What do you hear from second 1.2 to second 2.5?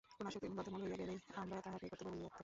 আমরা তাহাকে কর্তব্য বলিয়া থাকি।